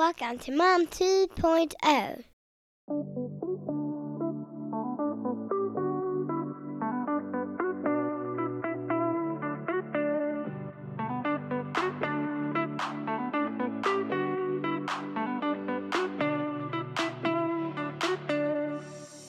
[0.00, 2.24] Welcome to Mom 2.0.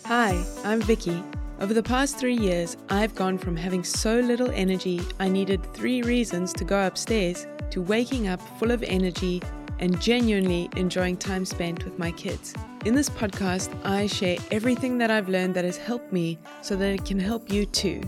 [0.05, 1.21] Hi, I'm Vicky.
[1.59, 6.01] Over the past three years, I've gone from having so little energy I needed three
[6.01, 9.41] reasons to go upstairs to waking up full of energy
[9.81, 12.53] and genuinely enjoying time spent with my kids.
[12.85, 16.93] In this podcast, I share everything that I've learned that has helped me so that
[16.93, 18.01] it can help you too.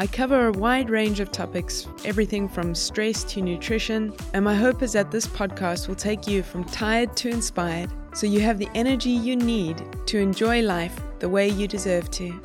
[0.00, 4.82] I cover a wide range of topics, everything from stress to nutrition, and my hope
[4.82, 8.68] is that this podcast will take you from tired to inspired so you have the
[8.74, 12.40] energy you need to enjoy life the way you deserve to.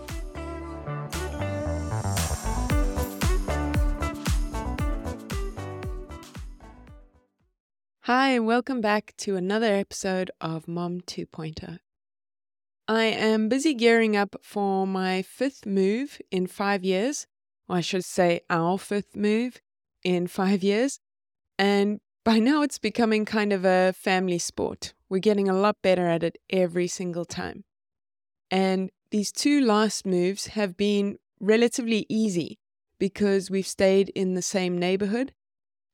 [8.07, 11.79] Hi, and welcome back to another episode of Mom 2.0.
[12.85, 17.27] I am busy gearing up for my fifth move in five years,
[17.69, 19.61] or I should say, our fifth move
[20.03, 20.99] in five years.
[21.57, 24.93] And by now, it's becoming kind of a family sport.
[25.07, 27.63] We're getting a lot better at it every single time.
[28.51, 32.59] And these two last moves have been relatively easy
[32.99, 35.31] because we've stayed in the same neighborhood.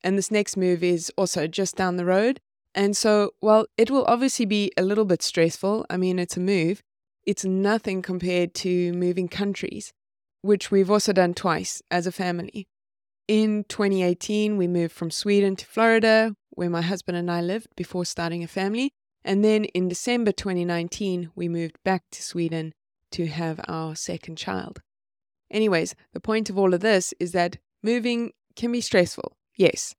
[0.04, 2.40] And this next move is also just down the road.
[2.76, 6.40] And so, while it will obviously be a little bit stressful, I mean, it's a
[6.40, 6.82] move,
[7.26, 9.92] it's nothing compared to moving countries,
[10.42, 12.68] which we've also done twice as a family.
[13.28, 18.06] In 2018, we moved from Sweden to Florida, where my husband and I lived before
[18.06, 18.92] starting a family.
[19.24, 22.74] And then in December 2019, we moved back to Sweden
[23.12, 24.82] to have our second child.
[25.52, 29.94] Anyways, the point of all of this is that moving can be stressful, yes,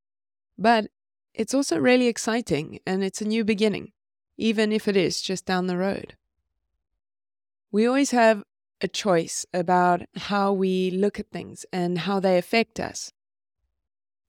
[0.58, 0.88] but
[1.32, 3.92] it's also really exciting and it's a new beginning,
[4.36, 6.16] even if it is just down the road.
[7.70, 8.42] We always have
[8.80, 13.12] a choice about how we look at things and how they affect us.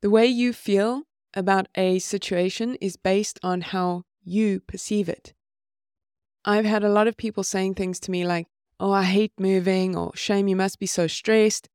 [0.02, 1.04] The way you feel
[1.34, 5.34] about a situation is based on how you perceive it.
[6.44, 8.48] I've had a lot of people saying things to me like,
[8.80, 11.70] oh, I hate moving, or shame, you must be so stressed,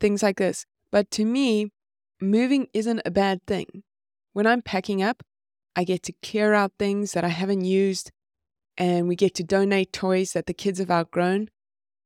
[0.00, 0.64] things like this.
[0.90, 1.70] But to me,
[2.20, 3.82] moving isn't a bad thing.
[4.32, 5.22] When I'm packing up,
[5.74, 8.10] I get to clear out things that I haven't used,
[8.76, 11.48] and we get to donate toys that the kids have outgrown.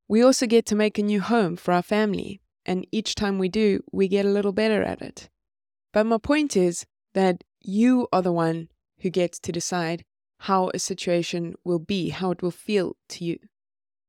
[0.08, 3.48] We also get to make a new home for our family, and each time we
[3.48, 5.28] do, we get a little better at it.
[5.92, 8.68] But my point is that you are the one
[9.00, 10.04] who gets to decide
[10.40, 13.38] how a situation will be, how it will feel to you.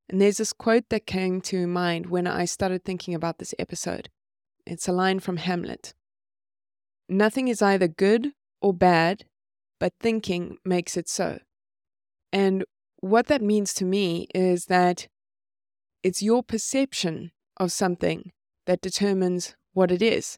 [0.10, 4.10] And there's this quote that came to mind when I started thinking about this episode.
[4.66, 5.94] It's a line from Hamlet
[7.12, 9.26] Nothing is either good or bad,
[9.82, 11.40] but thinking makes it so.
[12.32, 12.64] And
[13.02, 15.10] what that means to me is that
[16.04, 18.32] it's your perception of something
[18.66, 20.38] that determines what it is.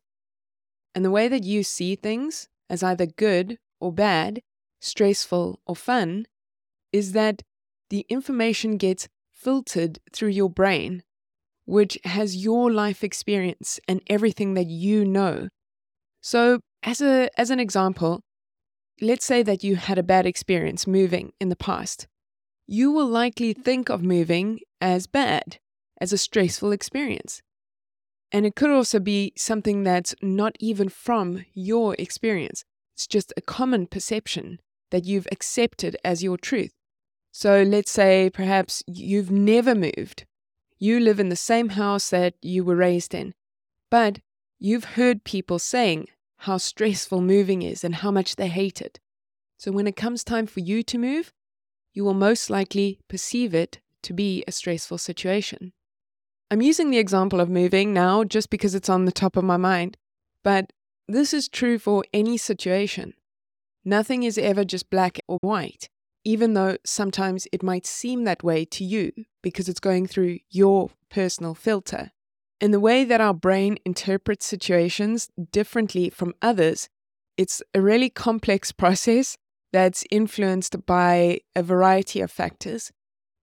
[0.95, 4.41] And the way that you see things as either good or bad,
[4.81, 6.25] stressful or fun,
[6.91, 7.43] is that
[7.91, 11.03] the information gets filtered through your brain,
[11.65, 15.47] which has your life experience and everything that you know.
[16.21, 18.21] So, as, a, as an example,
[19.01, 22.07] let's say that you had a bad experience moving in the past.
[22.67, 25.59] You will likely think of moving as bad,
[25.99, 27.41] as a stressful experience.
[28.31, 32.63] And it could also be something that's not even from your experience.
[32.95, 34.59] It's just a common perception
[34.91, 36.71] that you've accepted as your truth.
[37.31, 40.25] So let's say perhaps you've never moved.
[40.79, 43.33] You live in the same house that you were raised in,
[43.89, 44.19] but
[44.59, 46.07] you've heard people saying
[46.37, 48.99] how stressful moving is and how much they hate it.
[49.57, 51.31] So when it comes time for you to move,
[51.93, 55.71] you will most likely perceive it to be a stressful situation.
[56.51, 59.57] I'm using the example of moving now just because it's on the top of my
[59.57, 59.97] mind,
[60.43, 60.73] but
[61.07, 63.13] this is true for any situation.
[63.85, 65.89] Nothing is ever just black or white,
[66.23, 69.11] even though sometimes it might seem that way to you
[69.41, 72.11] because it's going through your personal filter.
[72.61, 76.87] And the way that our brain interprets situations differently from others,
[77.35, 79.37] it's a really complex process
[79.73, 82.91] that's influenced by a variety of factors,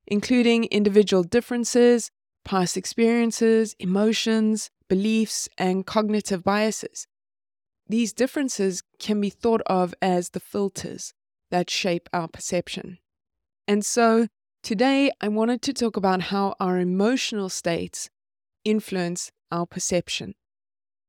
[0.06, 2.10] including individual differences,
[2.44, 7.06] past experiences, emotions, beliefs, and cognitive biases.
[7.88, 11.12] These differences can be thought of as the filters
[11.50, 12.99] that shape our perception.
[13.67, 14.29] And so
[14.62, 18.11] today I wanted to talk about how our emotional states
[18.64, 20.35] influence our perception.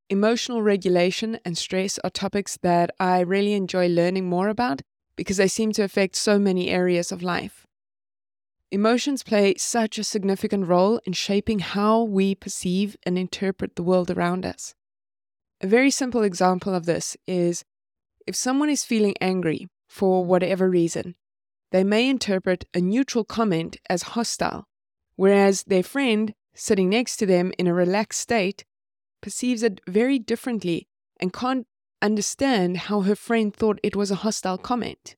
[0.09, 4.81] Emotional regulation and stress are topics that I really enjoy learning more about
[5.15, 7.65] because they seem to affect so many areas of life.
[8.71, 14.09] Emotions play such a significant role in shaping how we perceive and interpret the world
[14.09, 14.73] around us.
[15.59, 17.63] A very simple example of this is
[18.25, 21.15] if someone is feeling angry for whatever reason,
[21.71, 24.69] they may interpret a neutral comment as hostile,
[25.17, 28.63] whereas their friend sitting next to them in a relaxed state
[29.21, 30.87] perceives it very differently
[31.19, 31.67] and can't
[32.01, 35.17] understand how her friend thought it was a hostile comment.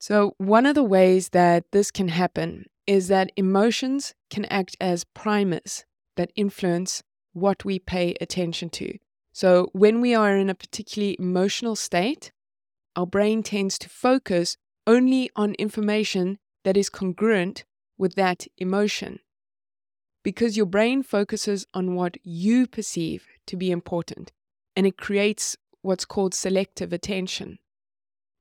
[0.00, 5.04] So, one of the ways that this can happen is that emotions can act as
[5.04, 5.84] primers
[6.16, 8.98] that influence what we pay attention to.
[9.32, 12.32] So, when we are in a particularly emotional state,
[12.96, 14.56] our brain tends to focus
[14.86, 17.64] only on information that is congruent
[17.96, 19.20] with that emotion.
[20.22, 24.32] Because your brain focuses on what you perceive to be important,
[24.76, 27.58] and it creates what's called selective attention,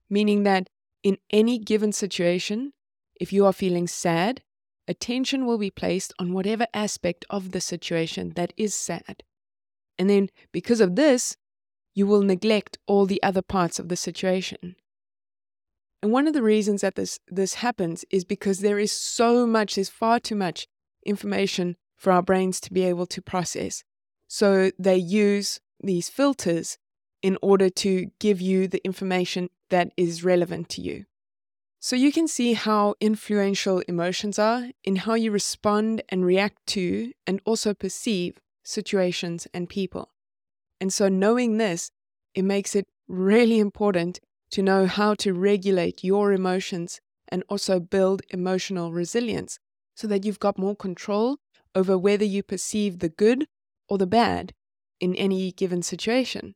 [0.09, 0.69] meaning that
[1.03, 2.73] in any given situation,
[3.19, 4.43] if you are feeling sad,
[4.87, 9.23] attention will be placed on whatever aspect of the situation that is sad.
[9.97, 11.37] And then, because of this,
[11.93, 14.75] you will neglect all the other parts of the situation.
[16.01, 19.75] And one of the reasons that this, this happens is because there is so much,
[19.75, 20.67] there's far too much
[21.05, 23.83] information for our brains to be able to process.
[24.27, 26.77] So they use these filters
[27.21, 31.05] in order to give you the information that is relevant to you.
[31.79, 37.11] So you can see how influential emotions are in how you respond and react to
[37.25, 40.09] and also perceive situations and people.
[40.81, 41.91] And so knowing this,
[42.33, 44.19] it makes it really important
[44.49, 49.59] to know how to regulate your emotions and also build emotional resilience
[49.95, 51.37] so that you've got more control
[51.75, 53.45] over whether you perceive the good
[53.87, 54.53] or the bad
[54.99, 56.55] in any given situation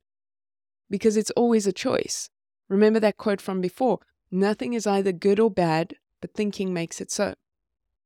[0.89, 2.29] because it's always a choice.
[2.67, 3.99] Remember that quote from before
[4.31, 7.35] nothing is either good or bad, but thinking makes it so.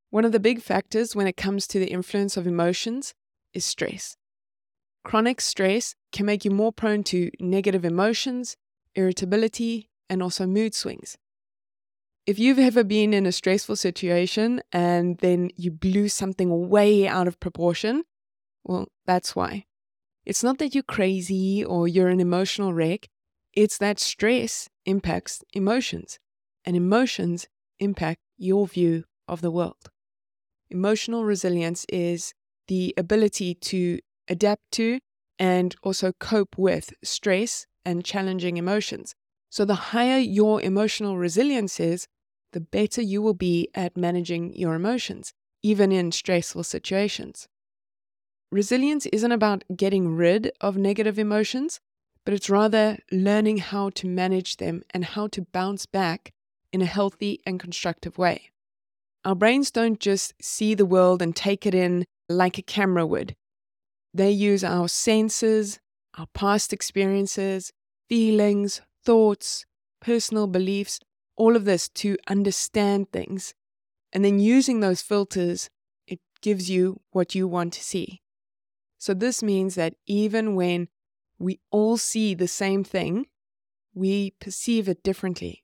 [0.09, 3.13] One of the big factors when it comes to the influence of emotions
[3.53, 4.17] is stress.
[5.03, 8.57] Chronic stress can make you more prone to negative emotions,
[8.95, 11.17] irritability, and also mood swings.
[12.25, 17.27] If you've ever been in a stressful situation and then you blew something way out
[17.27, 18.03] of proportion,
[18.63, 19.65] well, that's why.
[20.25, 23.07] It's not that you're crazy or you're an emotional wreck,
[23.53, 26.19] it's that stress impacts emotions,
[26.65, 27.47] and emotions
[27.79, 29.89] impact your view of the world.
[30.69, 32.33] Emotional resilience is
[32.67, 34.99] the ability to adapt to
[35.39, 39.15] and also cope with stress and challenging emotions.
[39.49, 42.07] So, the higher your emotional resilience is,
[42.51, 45.33] the better you will be at managing your emotions,
[45.63, 47.47] even in stressful situations.
[48.51, 51.79] Resilience isn't about getting rid of negative emotions,
[52.25, 56.31] but it's rather learning how to manage them and how to bounce back
[56.73, 58.49] in a healthy and constructive way.
[59.25, 63.35] Our brains don't just see the world and take it in like a camera would.
[64.13, 65.79] They use our senses,
[66.17, 67.71] our past experiences,
[68.07, 69.65] feelings, thoughts,
[70.01, 70.99] personal beliefs,
[71.35, 73.53] all of this to understand things.
[74.11, 75.69] And then using those filters,
[76.07, 78.21] it gives you what you want to see.
[78.97, 80.89] So this means that even when
[81.37, 83.27] we all see the same thing,
[83.93, 85.63] we perceive it differently.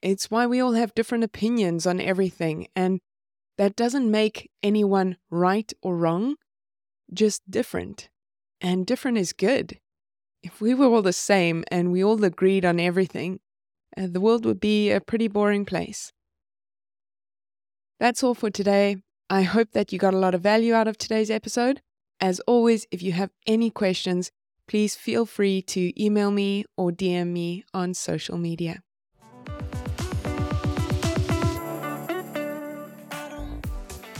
[0.00, 3.00] It's why we all have different opinions on everything, and
[3.58, 6.36] that doesn't make anyone right or wrong,
[7.12, 8.08] just different.
[8.60, 9.78] And different is good.
[10.42, 13.40] If we were all the same and we all agreed on everything,
[13.96, 16.12] uh, the world would be a pretty boring place.
[18.00, 18.96] That's all for today.
[19.30, 21.80] I hope that you got a lot of value out of today's episode.
[22.20, 24.30] As always, if you have any questions,
[24.68, 28.82] please feel free to email me or DM me on social media.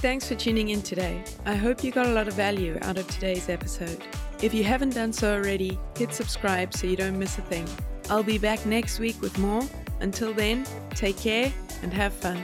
[0.03, 1.23] Thanks for tuning in today.
[1.47, 4.03] I hope you got a lot of value out of today's episode.
[4.43, 7.69] If you haven't done so already, hit subscribe so you don't miss a thing.
[8.11, 9.63] I'll be back next week with more.
[10.01, 11.53] Until then, take care
[11.85, 12.43] and have fun.